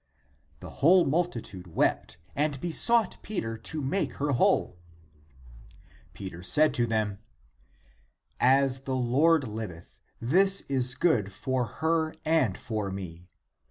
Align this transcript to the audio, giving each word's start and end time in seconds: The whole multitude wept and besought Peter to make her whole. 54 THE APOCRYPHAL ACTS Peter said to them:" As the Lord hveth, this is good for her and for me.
The 0.61 0.69
whole 0.81 1.05
multitude 1.05 1.67
wept 1.67 2.17
and 2.35 2.59
besought 2.59 3.17
Peter 3.21 3.55
to 3.55 3.81
make 3.83 4.13
her 4.13 4.31
whole. 4.31 4.79
54 5.69 5.75
THE 5.77 5.77
APOCRYPHAL 5.77 6.01
ACTS 6.01 6.09
Peter 6.39 6.43
said 6.43 6.73
to 6.73 6.87
them:" 6.87 7.19
As 8.61 8.79
the 8.85 8.95
Lord 8.95 9.43
hveth, 9.43 9.99
this 10.19 10.61
is 10.61 10.95
good 10.95 11.31
for 11.31 11.65
her 11.65 12.15
and 12.25 12.57
for 12.57 12.89
me. 12.89 13.29